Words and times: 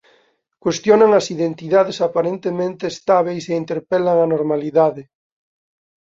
Cuestionan 0.63 1.11
as 1.19 1.25
identidades 1.35 1.97
aparentemente 2.07 2.83
estábeis 2.93 3.43
e 3.51 3.53
interpelan 3.63 4.17
a 4.25 4.27
normalidade. 4.33 5.03